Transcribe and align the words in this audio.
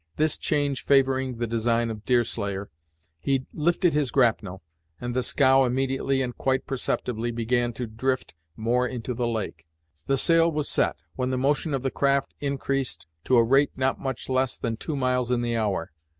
This 0.15 0.39
change 0.39 0.83
favoring 0.83 1.37
the 1.37 1.45
design 1.45 1.91
of 1.91 2.05
Deerslayer, 2.05 2.71
he 3.19 3.45
lifted 3.53 3.93
his 3.93 4.09
grapnel, 4.09 4.63
and 4.99 5.13
the 5.13 5.21
scow 5.21 5.63
immediately 5.63 6.23
and 6.23 6.35
quite 6.35 6.65
perceptibly 6.65 7.29
began 7.29 7.71
to 7.73 7.85
drift 7.85 8.33
more 8.55 8.87
into 8.87 9.13
the 9.13 9.27
lake. 9.27 9.67
The 10.07 10.17
sail 10.17 10.51
was 10.51 10.67
set, 10.67 10.95
when 11.17 11.29
the 11.29 11.37
motion 11.37 11.75
of 11.75 11.83
the 11.83 11.91
craft 11.91 12.33
increased 12.39 13.05
to 13.25 13.37
a 13.37 13.43
rate 13.43 13.73
not 13.75 13.99
much 13.99 14.27
less 14.27 14.57
than 14.57 14.75
two 14.75 14.95
miles 14.95 15.29
in 15.29 15.43
the 15.43 15.55
hour. 15.55 15.91